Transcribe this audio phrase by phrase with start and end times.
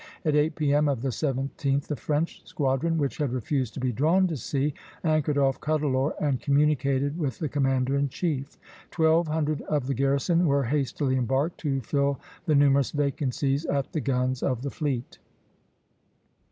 [0.25, 0.89] At eight P.M.
[0.89, 5.37] of the 17th the French squadron, which had refused to be drawn to sea, anchored
[5.37, 8.57] off Cuddalore and communicated with the commander in chief.
[8.89, 14.01] Twelve hundred of the garrison were hastily embarked to fill the numerous vacancies at the
[14.01, 15.19] guns of the fleet.